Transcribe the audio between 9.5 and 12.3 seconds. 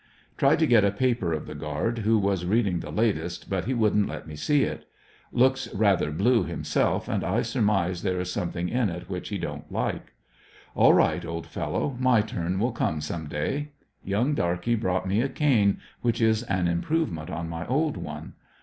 like. All right, old fellow, my